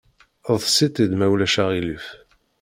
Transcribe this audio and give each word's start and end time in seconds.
Eḍs‑itt-id 0.53 1.11
ma 1.15 1.27
ulac 1.33 1.55
aɣilif! 1.63 2.05